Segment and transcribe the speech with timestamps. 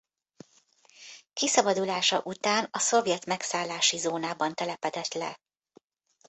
[1.33, 5.39] Kiszabadulása után a szovjet megszállási zónában telepedett le.